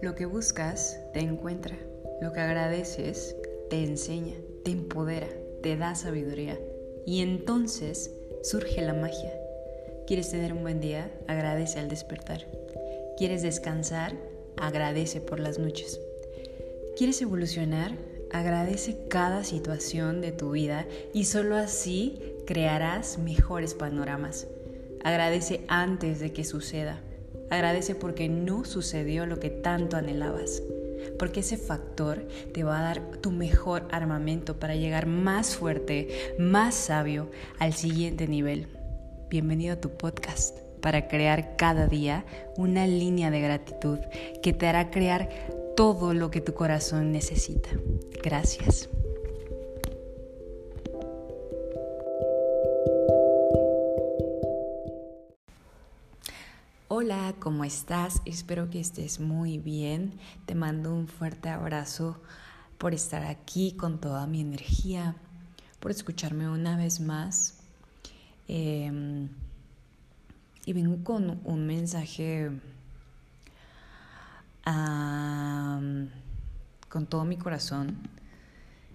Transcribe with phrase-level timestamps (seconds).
[0.00, 1.76] Lo que buscas te encuentra,
[2.20, 3.34] lo que agradeces
[3.68, 5.26] te enseña, te empodera,
[5.60, 6.56] te da sabiduría
[7.04, 8.12] y entonces
[8.44, 9.32] surge la magia.
[10.06, 11.10] ¿Quieres tener un buen día?
[11.26, 12.46] Agradece al despertar.
[13.16, 14.14] ¿Quieres descansar?
[14.56, 16.00] Agradece por las noches.
[16.96, 17.96] ¿Quieres evolucionar?
[18.30, 24.46] Agradece cada situación de tu vida y solo así crearás mejores panoramas.
[25.02, 27.02] Agradece antes de que suceda.
[27.50, 30.62] Agradece porque no sucedió lo que tanto anhelabas.
[31.18, 36.74] Porque ese factor te va a dar tu mejor armamento para llegar más fuerte, más
[36.74, 38.66] sabio al siguiente nivel.
[39.30, 42.24] Bienvenido a tu podcast para crear cada día
[42.56, 43.98] una línea de gratitud
[44.42, 45.28] que te hará crear
[45.76, 47.70] todo lo que tu corazón necesita.
[48.22, 48.88] Gracias.
[56.90, 58.22] Hola, ¿cómo estás?
[58.24, 60.18] Espero que estés muy bien.
[60.46, 62.18] Te mando un fuerte abrazo
[62.78, 65.14] por estar aquí con toda mi energía,
[65.80, 67.58] por escucharme una vez más.
[68.48, 69.28] Em,
[70.64, 72.52] y vengo con un mensaje
[76.88, 77.98] con todo mi corazón,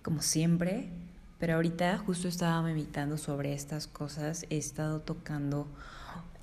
[0.01, 0.89] como siempre,
[1.37, 5.67] pero ahorita justo estaba meditando sobre estas cosas, he estado tocando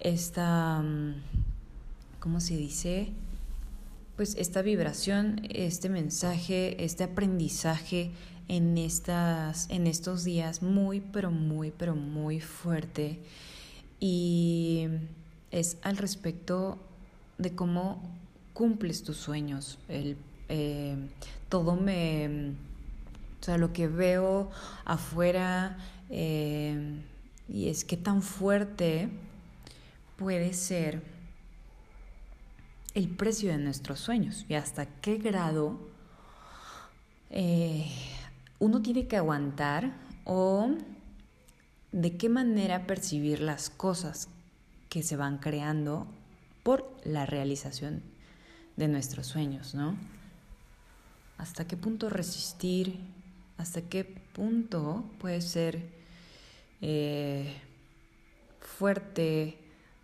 [0.00, 0.82] esta,
[2.18, 3.12] ¿cómo se dice?
[4.16, 8.10] Pues esta vibración, este mensaje, este aprendizaje
[8.48, 13.20] en, estas, en estos días muy, pero muy, pero muy fuerte.
[14.00, 14.88] Y
[15.50, 16.78] es al respecto
[17.38, 18.02] de cómo
[18.52, 19.78] cumples tus sueños.
[19.88, 20.16] El,
[20.48, 20.96] eh,
[21.48, 22.54] todo me...
[23.40, 24.50] O sea, lo que veo
[24.84, 25.78] afuera
[26.10, 27.00] eh,
[27.48, 29.08] y es que tan fuerte
[30.20, 31.02] puede ser
[32.92, 35.78] el precio de nuestros sueños y hasta qué grado
[37.30, 37.90] eh,
[38.58, 39.94] uno tiene que aguantar
[40.26, 40.72] o
[41.92, 44.28] de qué manera percibir las cosas
[44.91, 46.06] que se van creando
[46.64, 48.02] por la realización
[48.76, 49.97] de nuestros sueños, ¿no?
[51.38, 53.00] ¿Hasta qué punto resistir?
[53.56, 55.88] ¿Hasta qué punto puede ser
[56.82, 57.56] eh,
[58.60, 59.59] fuerte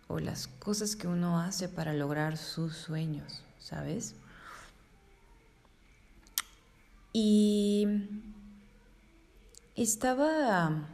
[0.07, 4.15] o las cosas que uno hace para lograr sus sueños, ¿sabes?
[7.13, 7.87] Y
[9.75, 10.87] estaba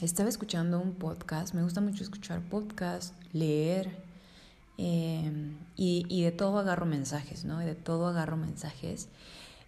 [0.00, 3.90] estaba escuchando un podcast, me gusta mucho escuchar podcast, leer,
[4.78, 7.62] em, y, de todo agarro mensajes, ¿no?
[7.62, 9.08] Y de todo agarro mensajes.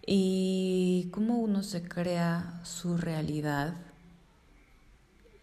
[0.07, 3.75] Y cómo uno se crea su realidad.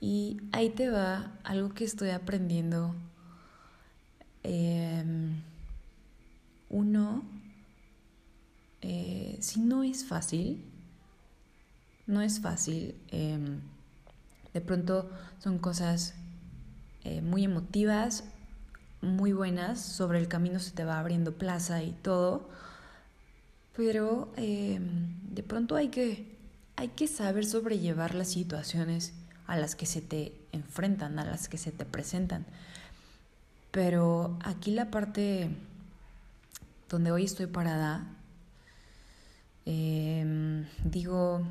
[0.00, 2.94] Y ahí te va algo que estoy aprendiendo.
[4.43, 5.43] Em,
[6.71, 7.22] uno,
[8.81, 10.65] eh, si no es fácil,
[12.06, 12.94] no es fácil.
[13.09, 13.60] Em,
[14.55, 16.15] de pronto son cosas
[17.05, 18.25] eh, muy emotivas,
[19.03, 22.49] muy buenas, sobre el camino se te va abriendo plaza y todo,
[23.77, 26.37] pero em, de pronto hay que,
[26.77, 29.15] hay que saber sobrellevar las situaciones
[29.50, 32.47] a las que se te enfrentan, a las que se te presentan.
[33.71, 35.50] Pero aquí la parte
[36.88, 38.06] donde hoy estoy parada,
[39.66, 41.43] em, digo,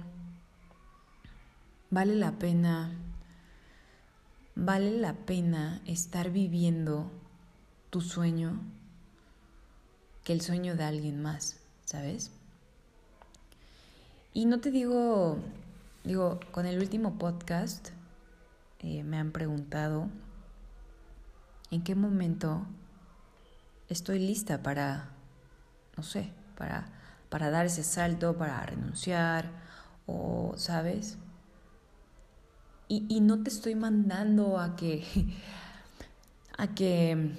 [1.91, 2.91] Vale la pena,
[4.53, 7.09] vale la pena estar viviendo
[7.89, 8.61] tu sueño
[10.23, 12.29] que el sueño de alguien más, ¿sabes?
[14.35, 15.39] Y no te digo,
[16.03, 17.89] digo, con el último podcast
[18.79, 20.09] eh, me han preguntado
[21.71, 22.65] en qué momento
[23.89, 25.09] estoy lista para,
[25.97, 26.87] no sé, para,
[27.29, 29.49] para dar ese salto, para renunciar,
[30.05, 31.17] o, ¿sabes?
[32.91, 35.05] Y, no te estoy mandando a que,
[36.57, 37.35] a que,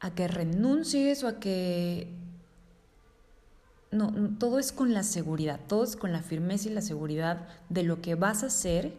[0.00, 2.19] a que renuncies o a que...
[3.90, 7.82] No, todo es con la seguridad, todo es con la firmeza y la seguridad de
[7.82, 8.94] lo que vas a hacer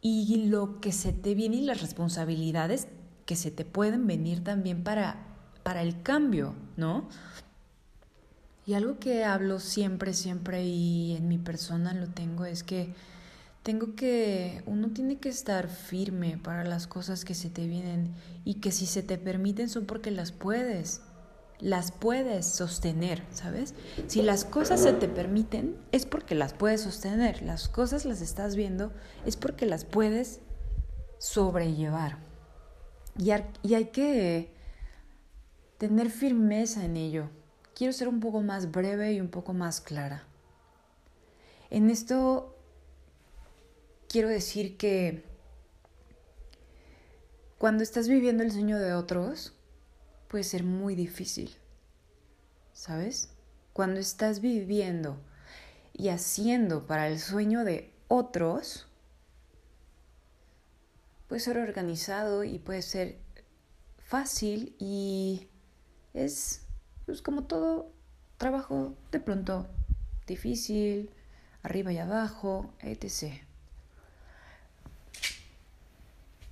[0.00, 2.88] y lo que se te viene y las responsabilidades
[3.26, 5.16] que se te pueden venir también para,
[5.62, 7.08] para el cambio, ¿no?
[8.66, 12.94] Y algo que hablo siempre, siempre y en mi persona lo tengo es que
[13.62, 18.14] tengo que, uno tiene que estar firme para las cosas que se te vienen
[18.44, 21.00] y que si se te permiten son porque las puedes,
[21.60, 23.74] las puedes sostener, ¿sabes?
[24.06, 28.56] Si las cosas se te permiten es porque las puedes sostener, las cosas las estás
[28.56, 28.92] viendo
[29.24, 30.40] es porque las puedes
[31.18, 32.18] sobrellevar.
[33.18, 33.30] Y,
[33.62, 34.52] y hay que
[35.78, 37.30] tener firmeza en ello.
[37.74, 40.24] Quiero ser un poco más breve y un poco más clara.
[41.70, 42.56] En esto
[44.08, 45.24] quiero decir que
[47.58, 49.54] cuando estás viviendo el sueño de otros,
[50.34, 51.48] puede ser muy difícil.
[52.72, 53.28] ¿Sabes?
[53.72, 55.16] Cuando estás viviendo
[55.92, 58.88] y haciendo para el sueño de otros,
[61.28, 63.20] puede ser organizado y puede ser
[63.98, 65.46] fácil y
[66.14, 66.62] es
[67.06, 67.92] pues, como todo
[68.36, 69.68] trabajo de pronto
[70.26, 71.10] difícil,
[71.62, 73.34] arriba y abajo, etc.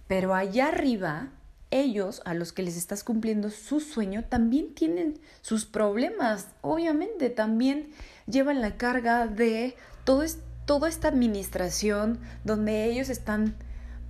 [0.07, 1.33] Pero allá arriba,
[1.73, 6.49] ellos a los que les estás cumpliendo su sueño también tienen sus problemas.
[6.61, 7.91] Obviamente también
[8.27, 9.75] llevan la carga de
[10.05, 10.25] todo
[10.65, 13.57] toda esta administración donde ellos están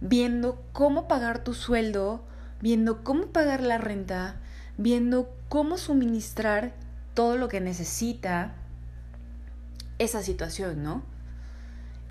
[0.03, 2.25] viendo cómo pagar tu sueldo,
[2.61, 4.37] viendo cómo pagar la renta,
[4.77, 6.75] viendo cómo suministrar
[7.15, 8.55] todo lo que necesita
[9.99, 11.12] esa situación, ¿no?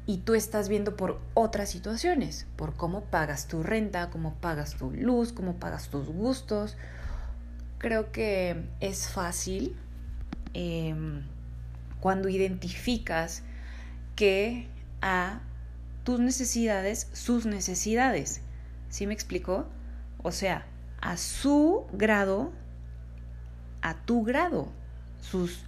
[0.06, 4.92] Y tú estás viendo por otras situaciones, por cómo pagas tu renta, cómo pagas tu
[4.92, 6.76] luz, cómo pagas tus gustos.
[7.78, 9.76] Creo que es fácil
[10.54, 11.24] em,
[12.00, 13.44] cuando identificas
[14.16, 14.68] que
[15.02, 15.42] a
[16.04, 18.42] tus necesidades, sus necesidades.
[18.90, 19.68] ¿Sí me explicó?
[20.24, 20.66] O sea,
[21.00, 22.52] a su grado,
[23.82, 24.72] a tu grado,
[25.20, 25.64] sus,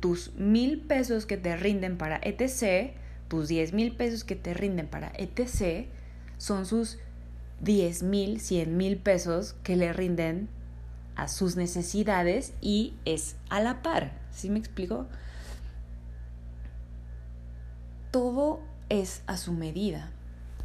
[0.00, 2.94] tus mil pesos que te rinden para ETC,
[3.28, 5.88] tus diez mil pesos que te rinden para ETC,
[6.38, 6.98] son sus
[7.60, 10.48] diez mil, cien mil pesos que le rinden
[11.16, 14.12] a sus necesidades y es a la par.
[14.30, 15.06] ¿Sí me explico?
[18.10, 20.10] Todo es a su medida.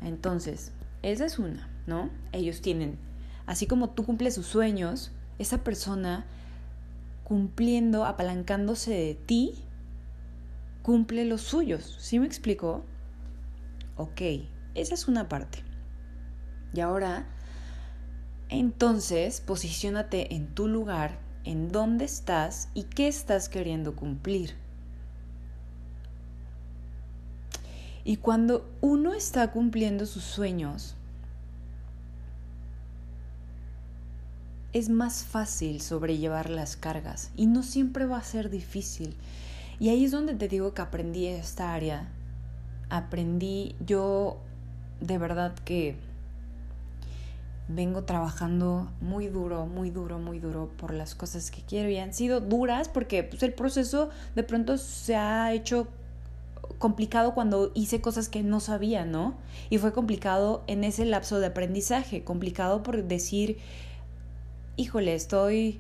[0.01, 0.71] Entonces,
[1.01, 2.09] esa es una, ¿no?
[2.31, 2.97] Ellos tienen,
[3.45, 6.25] así como tú cumples sus sueños, esa persona
[7.23, 9.55] cumpliendo, apalancándose de ti,
[10.83, 11.95] cumple los suyos.
[11.99, 12.83] ¿Sí me explico?
[13.97, 14.21] Ok,
[14.75, 15.63] esa es una parte.
[16.73, 17.25] Y ahora,
[18.49, 24.55] entonces, posiciónate en tu lugar, en dónde estás y qué estás queriendo cumplir.
[28.03, 30.95] Y cuando uno está cumpliendo sus sueños,
[34.73, 39.15] es más fácil sobrellevar las cargas y no siempre va a ser difícil.
[39.79, 42.09] Y ahí es donde te digo que aprendí esta área.
[42.89, 44.37] Aprendí, yo
[44.99, 45.95] de verdad que
[47.67, 52.13] vengo trabajando muy duro, muy duro, muy duro por las cosas que quiero y han
[52.13, 55.87] sido duras porque pues, el proceso de pronto se ha hecho
[56.77, 59.35] complicado cuando hice cosas que no sabía, ¿no?
[59.69, 63.57] Y fue complicado en ese lapso de aprendizaje, complicado por decir,
[64.75, 65.79] híjole, estoy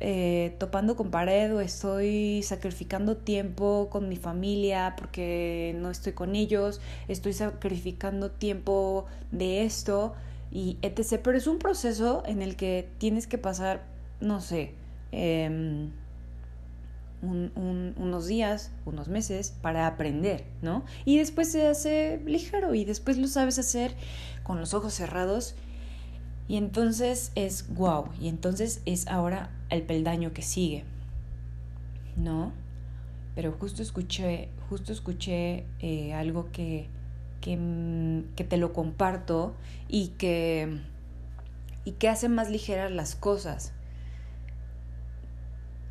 [0.00, 6.34] eh, topando con pared o estoy sacrificando tiempo con mi familia porque no estoy con
[6.34, 10.14] ellos, estoy sacrificando tiempo de esto
[10.50, 11.20] y etc.
[11.22, 13.84] Pero es un proceso en el que tienes que pasar,
[14.20, 14.74] no sé,
[15.12, 15.88] eh,
[17.22, 20.84] unos días, unos meses para aprender, ¿no?
[21.04, 23.94] Y después se hace ligero y después lo sabes hacer
[24.42, 25.54] con los ojos cerrados
[26.48, 30.84] y entonces es wow, y entonces es ahora el peldaño que sigue,
[32.16, 32.52] ¿no?
[33.34, 36.88] Pero justo escuché, justo escuché eh, algo que,
[37.40, 39.54] que, mm, que te lo comparto
[39.88, 40.80] y que,
[41.84, 43.72] y que hace más ligeras las cosas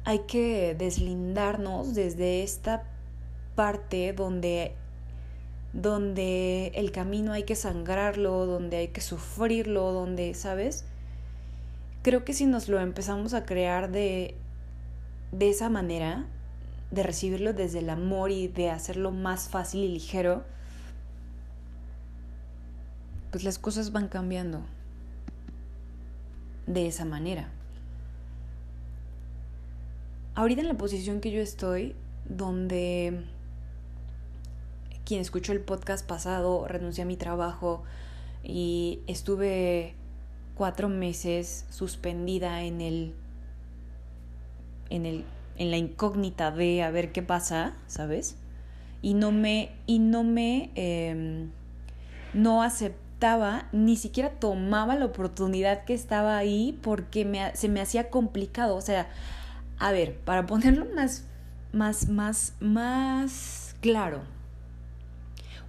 [0.05, 2.83] hay que deslindarnos desde esta
[3.55, 4.75] parte donde
[5.71, 10.85] donde el camino hay que sangrarlo, donde hay que sufrirlo, donde, ¿sabes?
[12.03, 14.35] Creo que si nos lo empezamos a crear de,
[15.31, 16.25] de esa manera,
[16.91, 20.43] de recibirlo desde el amor y de hacerlo más fácil y ligero,
[23.31, 24.61] pues las cosas van cambiando
[26.67, 27.49] de esa manera.
[30.35, 31.95] Ahorita en la posición que yo estoy,
[32.25, 33.23] donde
[35.05, 37.83] quien escuchó el podcast pasado, renuncié a mi trabajo
[38.43, 39.95] y estuve
[40.55, 43.13] cuatro meses suspendida en el,
[44.89, 45.25] en el,
[45.57, 48.35] en la incógnita de a ver qué pasa, ¿sabes?
[49.01, 51.49] Y no me, y no me, em,
[52.33, 58.09] no aceptaba, ni siquiera tomaba la oportunidad que estaba ahí porque me, se me hacía
[58.09, 59.09] complicado, o sea,
[59.79, 61.25] a ver, para ponerlo más,
[61.71, 64.21] más, más, más claro,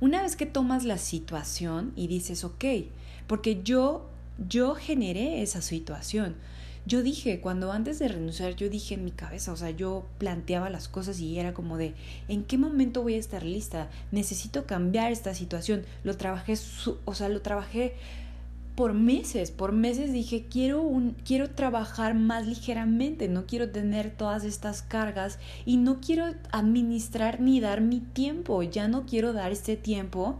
[0.01, 2.65] una vez que tomas la situación y dices, ok,
[3.27, 4.11] porque yo,
[4.49, 6.37] yo generé esa situación,
[6.87, 10.69] yo dije, cuando antes de renunciar, yo dije en mi cabeza, o sea, yo planteaba
[10.69, 11.95] las cosas y era como de,
[12.29, 13.89] ¿en qué momento voy a estar lista?
[14.13, 15.85] Necesito cambiar esta situación.
[16.03, 16.55] Lo trabajé,
[17.07, 17.95] o sea, lo trabajé
[18.75, 24.45] por meses, por meses dije, quiero, un, quiero trabajar más ligeramente, no quiero tener todas
[24.45, 29.77] estas cargas y no quiero administrar ni dar mi tiempo, ya no quiero dar este
[29.77, 30.39] tiempo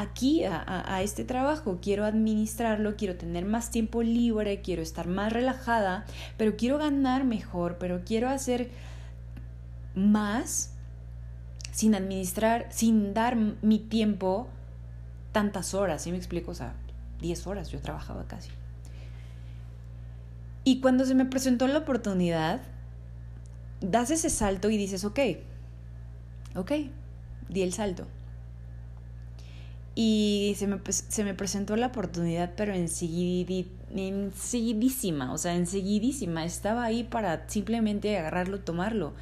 [0.00, 6.06] aquí a, este trabajo, quiero administrarlo, quiero tener más tiempo libre, quiero estar más relajada,
[6.36, 8.70] pero quiero ganar mejor, pero quiero hacer
[9.94, 10.74] más
[11.72, 14.48] sin administrar, sin dar mi tiempo
[15.32, 16.50] tantas horas, ¿sí me explico?
[16.50, 16.74] O sea,
[17.20, 18.50] 10 horas yo trabajaba casi.
[20.64, 22.60] Y cuando se me presentó la oportunidad,
[23.80, 25.18] das ese salto y dices, ok,
[26.54, 26.72] ok,
[27.48, 28.06] di el salto.
[30.00, 36.44] Y se me, se me presentó la oportunidad, pero enseguidísima, o sea, enseguidísima.
[36.44, 39.14] Estaba ahí para simplemente agarrarlo, tomarlo.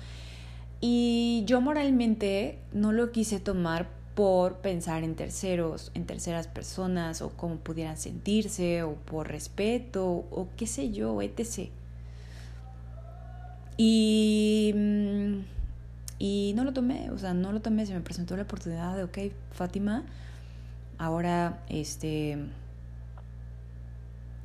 [0.83, 7.30] Y yo moralmente no lo quise tomar por pensar en terceros, en terceras personas o
[7.30, 11.71] cómo pudieran sentirse o por respeto o qué sé yo, etc.
[13.78, 15.38] Y, mm,
[16.18, 19.04] y no lo tomé, o sea, no lo tomé, se me presentó la oportunidad de,
[19.04, 20.04] ok, Fátima,
[20.99, 22.38] ahora este,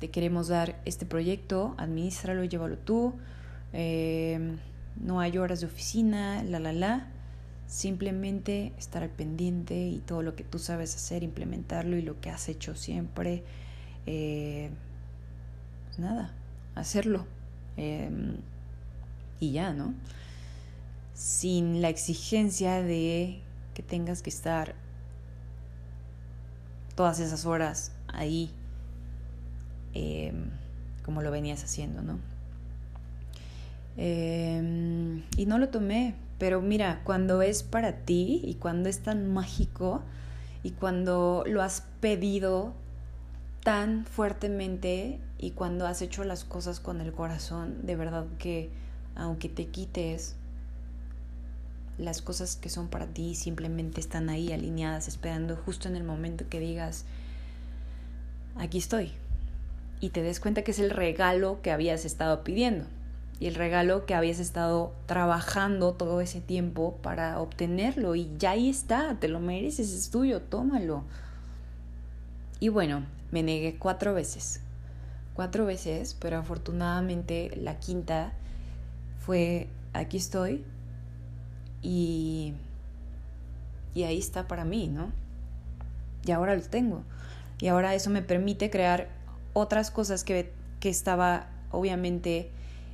[0.00, 3.14] te queremos dar este proyecto, administralo, llévalo tú,
[3.72, 4.56] eh,
[5.00, 7.08] no hay horas de oficina, la, la, la
[7.72, 12.28] simplemente estar al pendiente y todo lo que tú sabes hacer, implementarlo y lo que
[12.28, 13.42] has hecho siempre,
[14.04, 14.68] eh,
[15.96, 16.34] nada,
[16.74, 17.26] hacerlo.
[17.78, 18.36] Em,
[19.40, 19.94] y ya, ¿no?
[21.14, 23.40] Sin la exigencia de
[23.72, 24.74] que tengas que estar
[27.02, 28.48] todas esas horas ahí
[29.92, 30.50] em,
[31.04, 32.20] como lo venías haciendo, ¿no?
[33.96, 39.32] Em, y no lo tomé pero mira, cuando es para ti y cuando es tan
[39.32, 40.02] mágico
[40.62, 42.72] y cuando lo has pedido
[43.64, 48.70] tan fuertemente y cuando has hecho las cosas con el corazón, de verdad que
[49.16, 50.36] aunque te quites,
[51.98, 56.48] las cosas que son para ti simplemente están ahí alineadas, esperando justo en el momento
[56.48, 57.04] que digas,
[58.56, 59.12] aquí estoy.
[60.00, 62.86] Y te des cuenta que es el regalo que habías estado pidiendo
[63.42, 68.70] y el regalo que habías estado trabajando todo ese tiempo para obtenerlo y ya ahí
[68.70, 71.02] está, te lo mereces, es tuyo, tómalo.
[72.60, 74.60] Y bueno, me negué cuatro veces,
[75.34, 78.32] cuatro veces, pero afortunadamente la quinta
[79.18, 80.64] fue aquí estoy
[81.82, 82.54] y,
[83.94, 85.10] y ahí está para mí, ¿no?
[86.24, 87.02] Y ahora lo tengo.
[87.60, 89.08] Y ahora eso me permite crear
[89.52, 92.50] otras cosas que, que estaba obviamente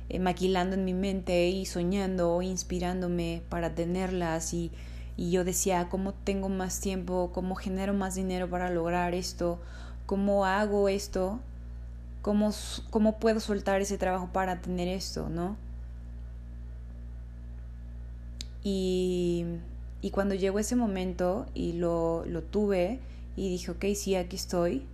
[0.09, 4.71] eh, maquilando en mi mente y soñando, inspirándome para tenerlas y,
[5.17, 7.31] y yo decía, ¿cómo tengo más tiempo?
[7.33, 9.59] ¿Cómo genero más dinero para lograr esto?
[10.05, 11.39] ¿Cómo hago esto?
[12.21, 12.51] ¿Cómo,
[12.89, 15.29] cómo puedo soltar ese trabajo para tener esto?
[15.29, 15.55] ¿No?
[18.63, 19.45] Y,
[20.01, 22.99] y cuando llegó ese momento y lo, lo, tuve
[23.35, 24.85] y dije, ok, sí, aquí estoy.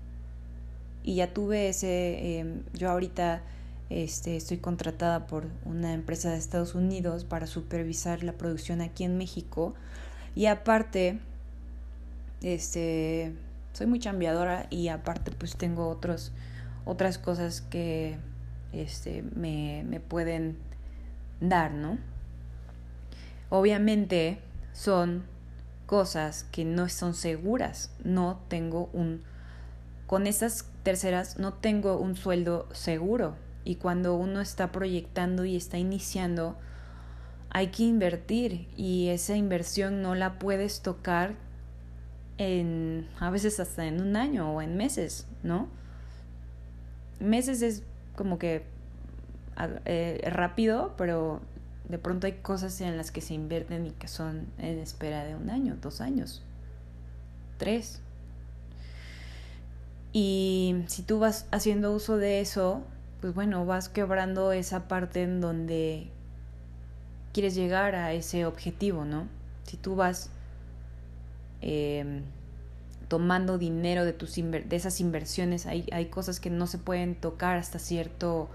[1.04, 3.44] Y ya tuve ese, em, yo ahorita
[3.90, 9.18] este, estoy contratada por una empresa de Estados Unidos para supervisar la producción aquí en
[9.18, 9.76] México.
[10.36, 11.20] Y aparte,
[12.42, 13.34] este,
[13.74, 16.32] soy muy chambeadora y aparte pues tengo otros,
[16.86, 18.18] otras cosas que
[18.74, 20.58] este, me, me pueden
[21.40, 21.98] dar, ¿no?
[23.56, 24.40] Obviamente
[24.74, 25.24] son
[25.86, 27.90] cosas que no son seguras.
[28.04, 29.24] No tengo un...
[30.08, 35.78] Con estas terceras no tengo un sueldo seguro y cuando uno está proyectando y está
[35.78, 36.58] iniciando,
[37.50, 41.36] hay que invertir y esa inversión no la puedes tocar
[42.38, 45.70] en a veces hasta en un año o en meses, ¿no?
[47.22, 47.84] Meses es
[48.18, 48.66] como que
[49.86, 51.40] eh, rápido, pero
[51.90, 55.36] de pronto hay cosas en las que se invierten y que son en espera de
[55.36, 56.42] un año, dos años,
[57.58, 58.02] tres.
[60.14, 62.82] Y si tú vas haciendo uso de eso,
[63.22, 66.10] pues bueno, vas quebrando esa parte en donde
[67.34, 69.28] quieres llegar a ese objetivo, ¿no?
[69.64, 70.30] Si tú vas
[71.62, 72.24] em,
[73.08, 77.58] tomando dinero de, tus de esas inversiones, hay, hay cosas que no se pueden tocar
[77.58, 78.50] hasta cierto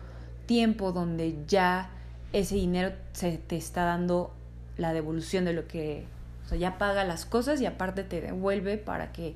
[0.46, 1.90] tiempo donde ya
[2.32, 4.32] ese dinero se te está dando
[4.76, 6.04] la devolución de lo que,
[6.46, 9.34] o sea, ya paga las cosas y aparte te devuelve para que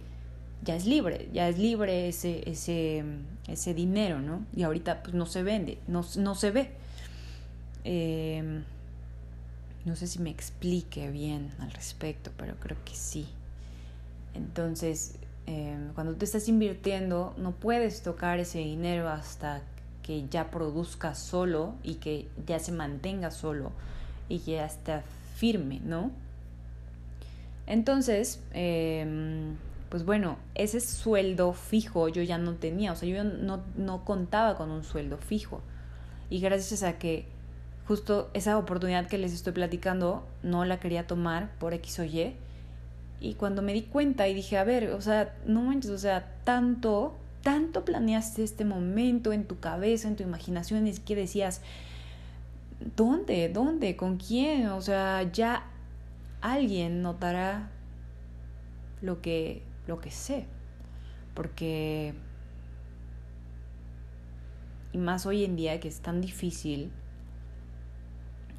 [0.63, 3.05] ya es libre, ya es libre ese, ese,
[3.49, 4.45] ese dinero, ¿no?
[4.55, 6.71] Y ahorita pues no se vende, no, no se ve.
[7.85, 8.63] Em,
[9.85, 13.27] no sé si me explique bien al respecto, pero creo que sí.
[14.33, 19.63] Entonces, em, cuando tú estás invirtiendo, no puedes tocar ese dinero hasta
[20.05, 23.73] que ya produzca solo y que ya se mantenga solo
[24.29, 25.03] y que ya está
[25.35, 26.11] firme, ¿no?
[27.67, 29.57] Entonces, em,
[29.89, 34.57] pues bueno, ese sueldo fijo yo ya no tenía, o sea, yo no, no contaba
[34.57, 35.63] con un sueldo fijo.
[36.29, 37.27] Y gracias a que
[37.87, 42.35] justo esa oportunidad que les estoy platicando no la quería tomar por X o Y.
[43.21, 46.35] Y cuando me di cuenta y dije, a ver, o sea, no manches, o sea,
[46.45, 47.15] tanto,
[47.45, 51.61] tanto planeaste este momento en tu cabeza, en tu imaginación, es que decías,
[52.97, 53.49] ¿dónde?
[53.51, 53.97] ¿Dónde?
[53.97, 54.67] ¿Con quién?
[54.69, 55.67] O sea, ya
[56.41, 57.71] alguien notará
[59.03, 60.47] lo que, lo que sé.
[61.35, 62.15] Porque,
[64.93, 66.91] y más hoy en día que es tan difícil,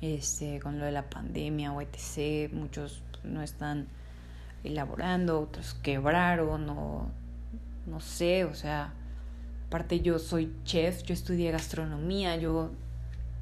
[0.01, 3.87] este, con lo de la pandemia o etc., muchos no están
[4.63, 7.09] elaborando, otros quebraron o
[7.85, 8.93] no sé, o sea,
[9.67, 12.71] aparte yo soy chef, yo estudié gastronomía, yo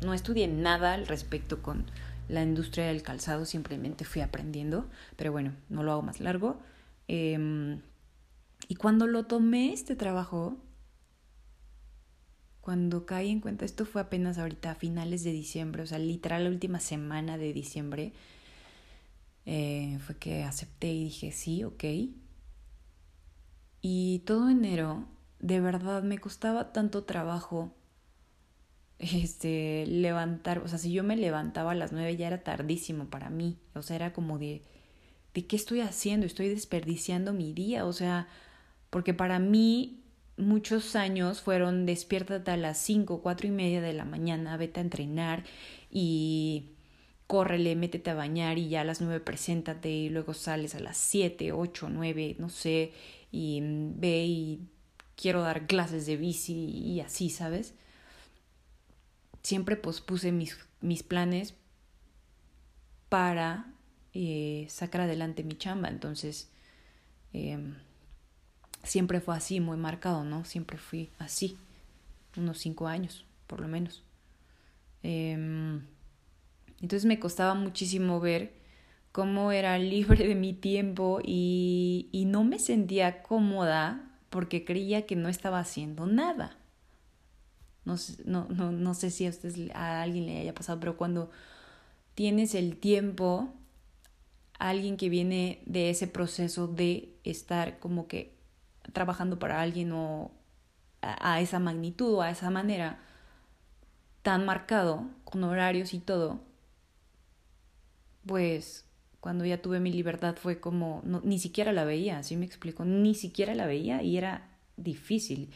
[0.02, 1.86] no estudié nada al respecto con
[2.28, 6.60] la industria del calzado, simplemente fui aprendiendo, pero bueno, no lo hago más largo.
[7.08, 7.82] Em,
[8.68, 10.58] y cuando lo tomé este trabajo,
[12.62, 16.46] cuando caí en cuenta, esto fue apenas ahorita a finales de diciembre, o sea, literal
[16.46, 18.14] la última semana de diciembre,
[19.46, 21.84] eh, fue que acepté y dije, sí, ok.
[23.84, 25.06] Y todo enero,
[25.40, 27.74] de verdad, me costaba tanto trabajo
[28.98, 33.30] este, levantar, o sea, si yo me levantaba a las nueve ya era tardísimo para
[33.30, 34.62] mí, o sea, era como de,
[35.34, 36.26] ¿de qué estoy haciendo?
[36.26, 38.30] Estoy desperdiciando mi día, o sea,
[38.90, 40.02] porque para mí
[40.38, 44.84] muchos años fueron despiértate a las 5, cuatro y media de la mañana, vete a
[44.84, 45.44] entrenar
[45.92, 46.70] y
[47.28, 50.98] córrele, métete a bañar y ya a las nueve preséntate y luego sales a las
[50.98, 52.94] 7, 8, 9, no sé,
[53.34, 54.70] y ve y
[55.18, 57.74] quiero dar clases de bici y así, ¿sabes?
[59.42, 61.56] Siempre pospuse mis, mis planes
[63.10, 63.74] para
[64.14, 66.50] eh, sacar adelante mi chamba, entonces...
[67.34, 67.58] Eh,
[68.84, 70.46] siempre fue así, muy marcado, ¿no?
[70.46, 71.58] Siempre fui así,
[72.38, 74.04] unos cinco años, por lo menos.
[75.02, 75.82] Em,
[76.82, 78.54] entonces me costaba muchísimo ver
[79.14, 85.16] cómo era libre de mi tiempo y, y no me sentía cómoda porque creía que
[85.16, 86.58] no estaba haciendo nada.
[87.86, 87.96] No,
[88.26, 91.30] no, no, no sé si a, ustedes, a alguien le haya pasado, pero cuando
[92.16, 93.54] tienes el tiempo,
[94.58, 98.34] alguien que viene de ese proceso de estar como que
[98.94, 100.32] trabajando para alguien o
[101.02, 103.00] a, esa magnitud o a esa manera
[104.22, 106.40] tan marcado, con horarios y todo,
[108.26, 108.83] pues
[109.24, 113.16] cuando ya tuve mi libertad fue como, ni siquiera la veía, así me explico, ni
[113.16, 115.50] siquiera la veía y era difícil.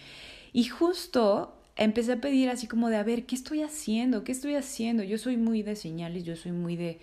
[0.54, 4.24] Y justo empecé a pedir así como de, a ver, ¿qué estoy haciendo?
[4.24, 5.04] ¿Qué estoy haciendo?
[5.04, 7.02] Yo soy muy de señales, yo soy muy de,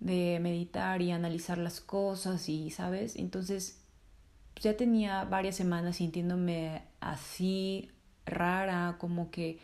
[0.00, 3.14] de meditar y analizar las cosas y, ¿sabes?
[3.14, 3.80] Entonces
[4.54, 7.92] pues, ya tenía varias semanas sintiéndome así
[8.24, 9.60] rara, como que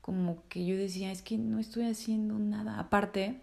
[0.00, 2.80] como que yo decía, es que no estoy haciendo nada.
[2.80, 3.40] Aparte,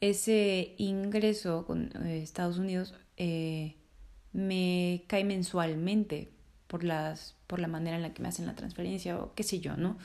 [0.00, 3.76] ese ingreso con eh, Estados Unidos eh,
[4.32, 6.30] me cae mensualmente
[6.66, 9.60] por, las, por la manera en la que me hacen la transferencia o qué sé
[9.60, 9.98] yo, ¿no?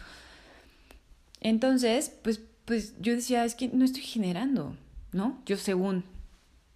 [1.41, 4.75] Entonces, pues, pues yo decía, es que no estoy generando,
[5.11, 5.41] ¿no?
[5.45, 6.03] Yo según,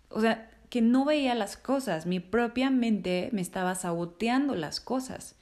[0.10, 5.36] o sea, que no veía las cosas, mi propia mente me estaba saboteando las cosas.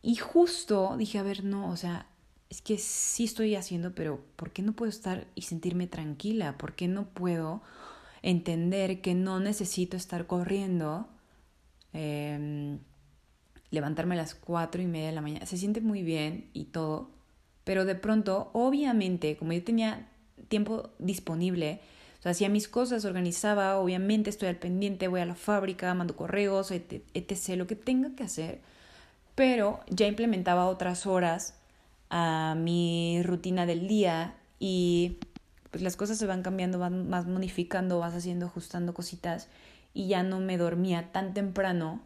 [0.00, 2.06] Y justo dije, a ver, no, o sea,
[2.50, 6.56] es que sí estoy haciendo, pero ¿por qué no puedo estar y sentirme tranquila?
[6.56, 7.62] ¿Por qué no puedo
[8.22, 11.08] entender que no necesito estar corriendo?
[11.92, 12.78] Em,
[13.70, 15.46] levantarme a las cuatro y media de la mañana.
[15.46, 17.10] Se siente muy bien y todo,
[17.64, 20.08] pero de pronto, obviamente, como yo tenía
[20.48, 21.80] tiempo disponible,
[22.24, 27.56] hacía mis cosas, organizaba, obviamente estoy al pendiente, voy a la fábrica, mando correos, etc.,
[27.56, 28.60] lo que tenga que hacer,
[29.34, 31.57] pero ya implementaba otras horas
[32.10, 35.18] a mi rutina del día y
[35.70, 39.48] pues las cosas se van cambiando, van más modificando, vas haciendo, ajustando cositas
[39.94, 42.00] y ya no me dormía tan temprano,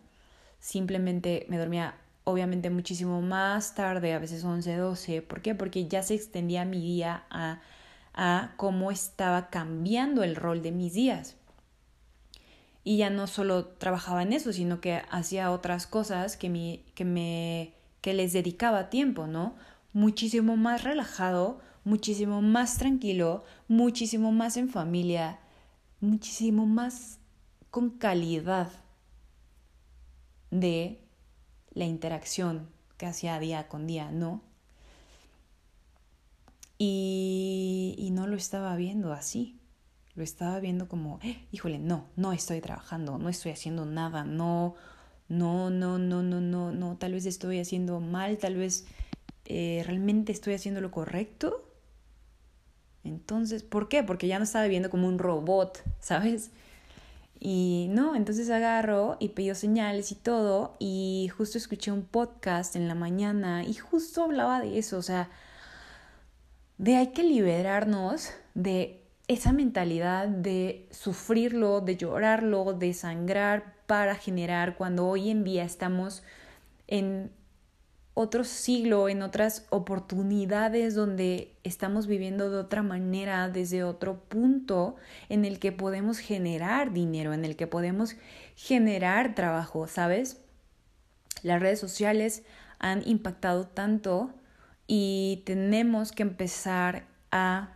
[0.61, 5.23] simplemente me dormía obviamente muchísimo más tarde, a veces 11, 12.
[5.23, 5.55] ¿Por qué?
[5.55, 7.61] Porque ya se extendía mi día a
[8.15, 11.37] a cómo estaba cambiando el rol de mis días.
[12.85, 17.05] y ya no solo trabajaba en eso, sino que hacía otras cosas que, mi, que,
[17.05, 19.55] me, que les dedicaba tiempo, ¿no?
[19.93, 25.41] Muchísimo más relajado, muchísimo más tranquilo, muchísimo más en familia,
[26.01, 27.19] muchísimo más
[27.71, 28.71] con calidad
[30.51, 31.01] de
[31.73, 34.43] la interacción que hacía día con día, ¿no?
[36.79, 39.59] Y, y no lo estaba viendo así.
[40.15, 44.75] Lo estaba viendo como, eh, híjole, no, no estoy trabajando, no estoy haciendo nada, no,
[45.29, 48.87] no, no, no, no, no, no, tal vez estoy haciendo mal, tal vez
[49.45, 51.69] eh, realmente estoy haciendo lo correcto.
[53.05, 54.03] Entonces, ¿por qué?
[54.03, 56.51] Porque ya no estaba viendo como un robot, ¿sabes?
[57.41, 62.87] Y no, entonces agarro y pidió señales y todo, y justo escuché un podcast en
[62.87, 65.29] la mañana y justo hablaba de eso, o sea,
[66.79, 74.77] de hay que liberarnos de esa mentalidad de sufrirlo, de llorarlo, de sangrar para generar
[74.77, 76.23] cuando hoy en día estamos
[76.87, 77.33] en
[78.15, 84.97] otro siglo, en otras oportunidades donde estamos viviendo de otra manera, desde otro punto
[85.29, 88.17] en el que podemos generar dinero, en el que podemos
[88.55, 90.43] generar trabajo, ¿sabes?
[91.43, 92.43] Las redes sociales
[92.79, 94.35] han impactado tanto
[94.87, 97.73] y tenemos que empezar a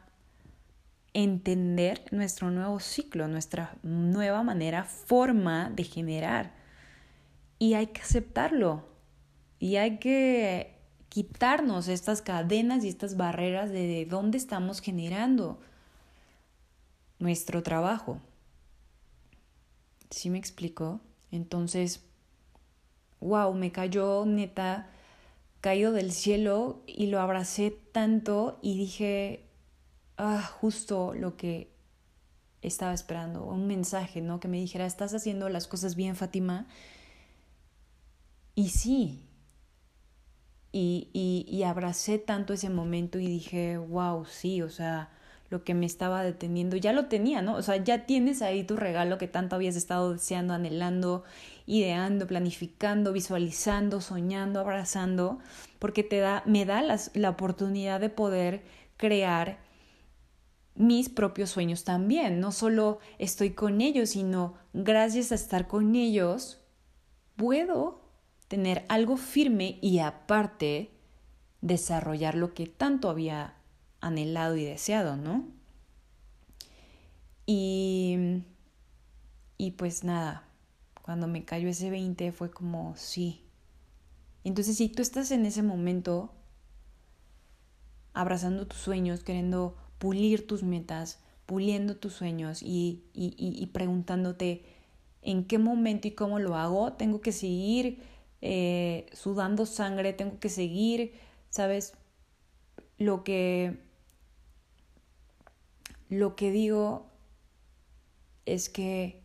[1.14, 6.52] entender nuestro nuevo ciclo, nuestra nueva manera, forma de generar.
[7.58, 8.95] Y hay que aceptarlo.
[9.58, 10.76] Y hay que
[11.08, 15.58] quitarnos estas cadenas y estas barreras de, dónde estamos generando
[17.18, 18.20] nuestro trabajo.
[20.10, 21.00] ¿Sí me explico?
[21.30, 22.04] Entonces,
[23.20, 24.90] wow, me cayó neta,
[25.62, 29.48] caído del cielo y lo abracé tanto y dije,
[30.18, 31.70] ah, justo lo que
[32.60, 34.38] estaba esperando, un mensaje, ¿no?
[34.38, 36.66] Que me dijera, estás haciendo las cosas bien, Fátima.
[38.54, 39.25] Y sí.
[40.78, 45.08] Y, y, abracé tanto ese momento y dije, wow, sí, o sea,
[45.48, 47.54] lo que me estaba deteniendo, ya lo tenía, ¿no?
[47.54, 51.24] O sea, ya tienes ahí tu regalo que tanto habías estado deseando, anhelando,
[51.64, 55.38] ideando, planificando, visualizando, soñando, abrazando,
[55.78, 56.82] porque te da, me da
[57.14, 58.62] la oportunidad de poder
[58.98, 59.58] crear
[60.74, 62.38] mis propios sueños también.
[62.38, 66.60] No solo estoy con ellos, sino gracias a estar con ellos,
[67.34, 68.05] puedo
[68.48, 70.90] tener algo firme y aparte
[71.60, 73.54] desarrollar lo que tanto había
[74.00, 75.44] anhelado y deseado, ¿no?
[77.46, 78.42] Y,
[79.56, 80.44] y pues nada,
[81.02, 83.42] cuando me cayó ese 20 fue como, sí.
[84.44, 86.32] Entonces si tú estás en ese momento
[88.12, 94.64] abrazando tus sueños, queriendo pulir tus metas, puliendo tus sueños y, y, y, preguntándote
[95.22, 98.02] en qué momento y cómo lo hago, tengo que seguir
[98.48, 101.14] eh, sudando sangre, tengo que seguir,
[101.50, 101.94] ¿sabes?
[102.96, 103.76] Lo que,
[106.08, 107.10] lo que digo
[108.44, 109.20] es que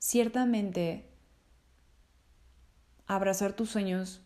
[0.00, 1.04] ciertamente
[3.06, 4.22] abrazar tus sueños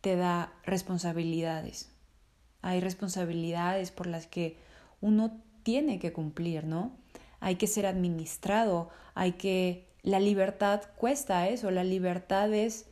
[0.00, 1.92] te da responsabilidades.
[2.62, 4.56] Hay responsabilidades por las que
[5.02, 6.96] uno tiene que cumplir, ¿no?
[7.40, 9.84] Hay que ser administrado, hay que...
[10.02, 12.86] La libertad cuesta eso, la libertad es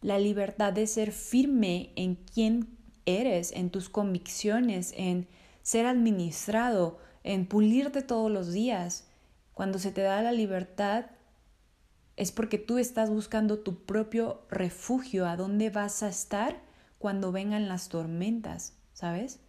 [0.00, 5.26] la libertad de ser firme en quién eres, en tus convicciones, en
[5.62, 9.08] ser administrado, en pulirte todos los días.
[9.54, 11.06] Cuando se te da la libertad
[12.16, 16.60] es porque tú estás buscando tu propio refugio, a dónde vas a estar
[16.98, 19.40] cuando vengan las tormentas, ¿sabes?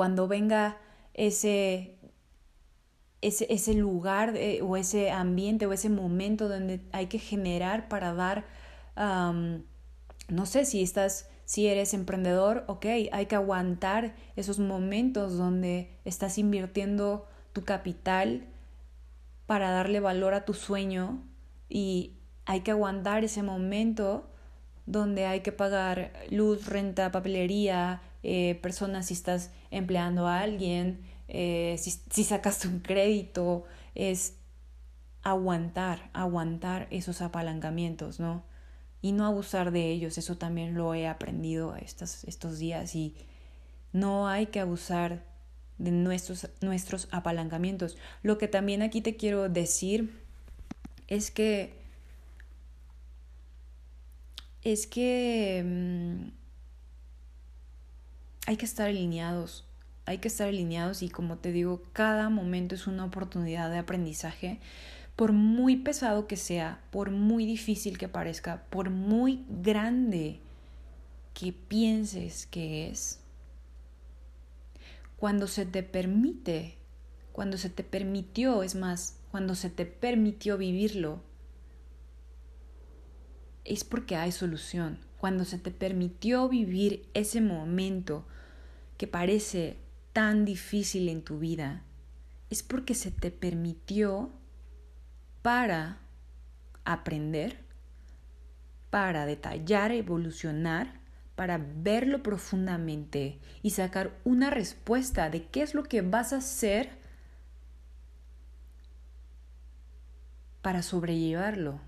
[0.00, 0.78] cuando venga
[1.12, 1.98] ese,
[3.20, 8.14] ese, ese lugar eh, o ese ambiente o ese momento donde hay que generar para
[8.14, 8.46] dar,
[8.96, 16.38] no sé si estás, si eres emprendedor, ok, hay que aguantar esos momentos donde estás
[16.38, 18.46] invirtiendo tu capital
[19.46, 21.22] para darle valor a tu sueño
[21.68, 22.14] y
[22.46, 24.30] hay que aguantar ese momento
[24.86, 31.76] donde hay que pagar luz, renta, papelería, eh, personas si estás empleando a alguien, eh,
[31.78, 34.36] si, si sacaste un crédito, es
[35.22, 38.42] aguantar, aguantar esos apalancamientos, ¿no?
[39.02, 43.14] Y no abusar de ellos, eso también lo he aprendido estos, estos días y
[43.92, 45.24] no hay que abusar
[45.78, 47.96] de nuestros, nuestros apalancamientos.
[48.22, 50.20] Lo que también aquí te quiero decir
[51.08, 51.80] es que
[54.62, 56.30] es que mm,
[58.46, 59.64] hay que estar alineados,
[60.04, 64.60] hay que estar alineados y como te digo, cada momento es una oportunidad de aprendizaje
[65.20, 70.40] por muy pesado que sea, por muy difícil que parezca, por muy grande
[71.34, 73.20] que pienses que es,
[75.18, 76.78] cuando se te permite,
[77.32, 81.20] cuando se te permitió, es más, cuando se te permitió vivirlo,
[83.66, 85.00] es porque hay solución.
[85.18, 88.24] Cuando se te permitió vivir ese momento
[88.96, 89.76] que parece
[90.14, 91.84] tan difícil en tu vida,
[92.48, 94.39] es porque se te permitió
[95.42, 95.98] para
[96.84, 97.58] aprender,
[98.90, 101.00] para detallar, evolucionar,
[101.36, 106.90] para verlo profundamente y sacar una respuesta de qué es lo que vas a hacer
[110.60, 111.80] para sobrellevarlo,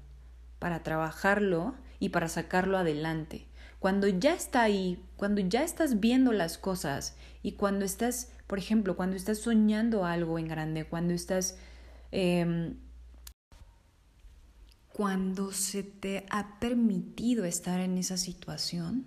[0.58, 3.46] para trabajarlo y para sacarlo adelante.
[3.78, 8.96] Cuando ya está ahí, cuando ya estás viendo las cosas y cuando estás, por ejemplo,
[8.96, 11.58] cuando estás soñando algo en grande, cuando estás...
[12.12, 12.76] Em,
[14.92, 19.06] cuando se te ha permitido estar en esa situación,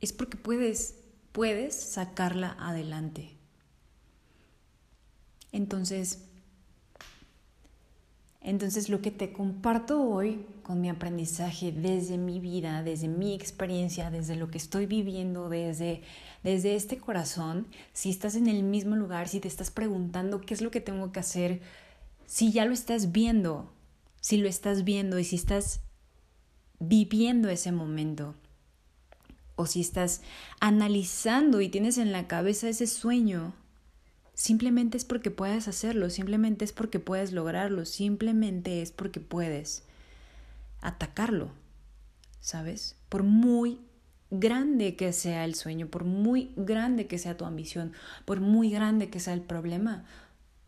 [0.00, 0.96] es porque puedes,
[1.32, 3.36] puedes sacarla adelante.
[5.52, 6.24] Entonces,
[8.40, 14.10] entonces lo que te comparto hoy con mi aprendizaje desde mi vida, desde mi experiencia,
[14.10, 16.02] desde lo que estoy viviendo, desde,
[16.42, 20.60] desde este corazón, si estás en el mismo lugar, si te estás preguntando qué es
[20.60, 21.60] lo que tengo que hacer,
[22.26, 23.72] si ya lo estás viendo,
[24.20, 25.80] si lo estás viendo y si estás
[26.80, 28.34] viviendo ese momento,
[29.56, 30.22] o si estás
[30.60, 33.54] analizando y tienes en la cabeza ese sueño,
[34.34, 39.82] simplemente es porque puedes hacerlo, simplemente es porque puedes lograrlo, simplemente es porque puedes
[40.80, 41.50] atacarlo,
[42.40, 42.94] ¿sabes?
[43.08, 43.80] Por muy
[44.30, 47.92] grande que sea el sueño, por muy grande que sea tu ambición,
[48.24, 50.04] por muy grande que sea el problema,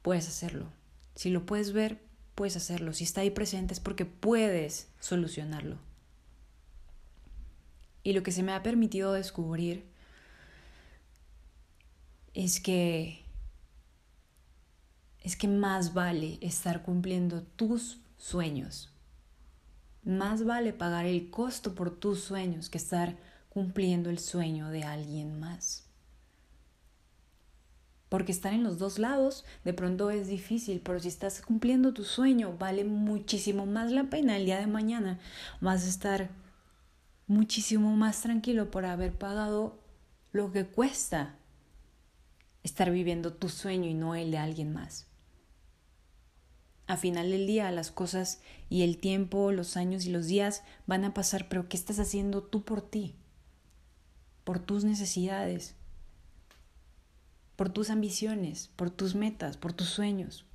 [0.03, 0.67] puedes hacerlo.
[1.15, 2.01] Si lo puedes ver,
[2.35, 2.93] puedes hacerlo.
[2.93, 5.79] Si está ahí presente es porque puedes solucionarlo.
[8.03, 9.85] Y lo que se me ha permitido descubrir
[12.35, 13.25] es que
[15.23, 18.91] es que más vale estar cumpliendo tus sueños.
[20.03, 23.19] Más vale pagar el costo por tus sueños que estar
[23.51, 25.90] cumpliendo el sueño de alguien más.
[28.11, 32.05] Porque estar en los dos lados de pronto es difícil, pero si estás cumpliendo tu
[32.05, 35.19] sueño, vale muchísimo más la pena el día de mañana.
[35.63, 36.29] Vas a estar
[37.29, 39.79] muchísimo más tranquilo por haber pagado
[40.33, 41.37] lo que cuesta
[42.65, 45.07] estar viviendo tu sueño y no el de alguien más.
[46.89, 51.05] A final del día las cosas y el tiempo, los años y los días van
[51.05, 53.15] a pasar, pero ¿qué estás haciendo tú por ti?
[54.43, 55.77] Por tus necesidades,
[57.61, 60.47] por tus ambiciones, por tus metas, por tus sueños.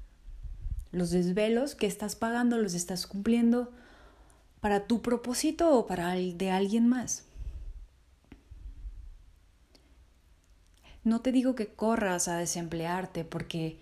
[0.92, 3.72] Los desvelos que estás pagando los estás cumpliendo
[4.60, 7.26] para tu propósito o para el de alguien más.
[11.04, 13.78] No te digo que corras a desemplearte porque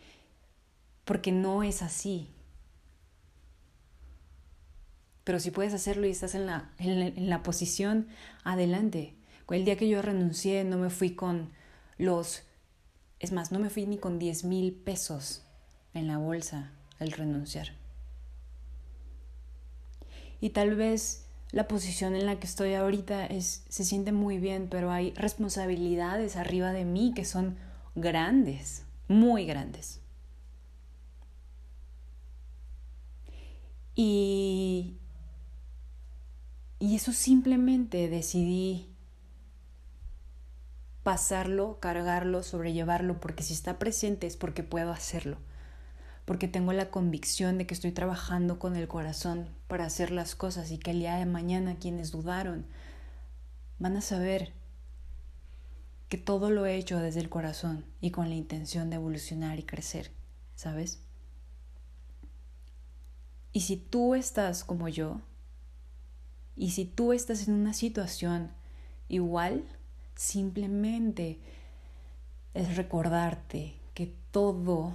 [1.05, 2.27] porque no es así.
[5.23, 8.09] Pero si puedes hacerlo y estás en la, en la posición,
[8.43, 9.15] adelante.
[9.49, 11.51] El día que yo renuncié no me fui con
[11.97, 12.43] los,
[13.23, 15.43] es más, no me fui ni con 10 mil pesos
[15.93, 17.69] en la bolsa al renunciar.
[20.41, 24.67] Y tal vez la posición en la que estoy ahorita es, se siente muy bien,
[24.69, 27.55] pero hay responsabilidades arriba de mí que son
[27.95, 30.01] grandes, muy grandes.
[33.95, 34.97] Y,
[36.77, 38.92] y eso simplemente decidí
[41.03, 45.37] pasarlo, cargarlo, sobrellevarlo, porque si está presente es porque puedo hacerlo
[46.25, 50.71] porque tengo la convicción de que estoy trabajando con el corazón para hacer las cosas
[50.71, 52.65] y que el día de mañana quienes dudaron
[53.79, 54.53] van a saber
[56.07, 59.63] que todo lo he hecho desde el corazón y con la intención de evolucionar y
[59.63, 60.11] crecer,
[60.55, 61.01] ¿sabes?
[63.51, 65.21] Y si tú estás como yo,
[66.55, 68.51] y si tú estás en una situación
[69.09, 69.63] igual,
[70.15, 71.39] simplemente
[72.53, 74.93] es recordarte que todo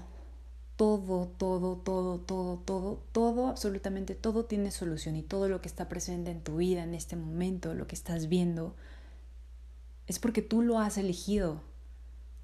[0.79, 5.89] todo, todo, todo, todo, todo, todo, absolutamente todo tiene solución y todo lo que está
[5.89, 8.77] presente en tu vida en este momento, lo que estás viendo,
[10.07, 11.61] es porque tú lo has elegido.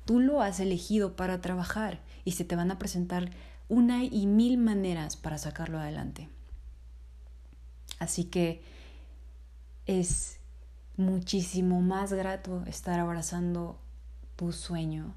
[0.05, 3.31] Tú lo has elegido para trabajar y se te van a presentar
[3.69, 6.29] una y mil maneras para sacarlo adelante.
[8.01, 8.63] Así que
[9.87, 10.41] es
[10.97, 13.79] muchísimo más grato estar abrazando
[14.37, 15.15] tu sueño,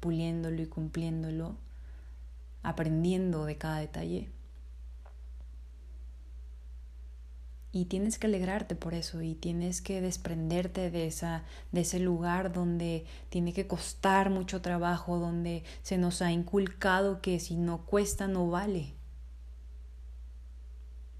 [0.00, 1.56] puliéndolo y cumpliéndolo
[2.62, 4.28] aprendiendo de cada detalle.
[7.72, 12.52] Y tienes que alegrarte por eso y tienes que desprenderte de, esa, de ese lugar
[12.52, 18.26] donde tiene que costar mucho trabajo, donde se nos ha inculcado que si no cuesta
[18.26, 18.94] no vale.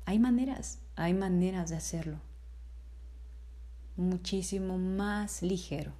[0.07, 2.30] Hay maneras, hay maneras de hacerlo.
[4.01, 5.93] Muchísimo más ligero.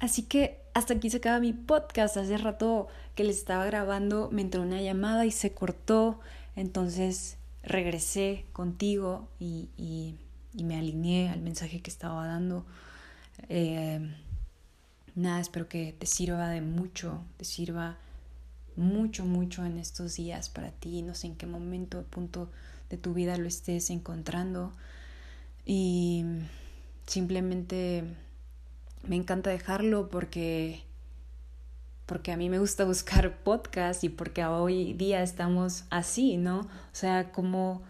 [0.00, 2.18] Así que hasta aquí se acaba mi podcast.
[2.18, 6.20] Hace rato que les estaba grabando me entró una llamada y se cortó.
[6.56, 10.16] Entonces regresé contigo y,
[10.52, 12.66] me alineé al mensaje que estaba dando.
[13.48, 14.14] Eh,
[15.14, 17.96] nada, espero que te sirva de mucho, te sirva
[18.76, 21.00] mucho, mucho en estos días para ti.
[21.00, 22.50] No sé en qué momento, punto
[22.90, 24.74] de tu vida lo estés encontrando.
[25.66, 26.24] Y
[27.06, 28.04] simplemente
[29.02, 30.86] me encanta dejarlo porque
[32.06, 36.60] porque a mí me gusta buscar podcast y porque hoy día estamos así, ¿no?
[36.60, 37.82] O sea, cómo,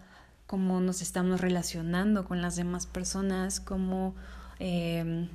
[0.47, 4.15] cómo nos estamos relacionando con las demás personas, cómo
[4.59, 5.29] em,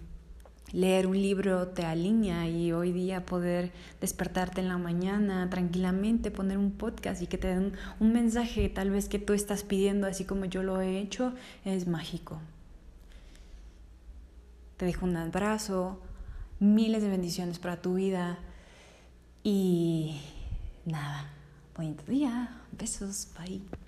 [0.73, 6.59] leer un libro te alinea y hoy día poder despertarte en la mañana tranquilamente, poner
[6.59, 10.25] un podcast y que te den un mensaje tal vez que tú estás pidiendo, así
[10.25, 12.41] como yo lo he hecho, es mágico.
[14.77, 16.01] Te dejo un abrazo,
[16.59, 18.39] miles de bendiciones para tu vida
[19.45, 20.21] y
[20.85, 21.31] nada,
[21.77, 23.82] bonito día, besos, bye.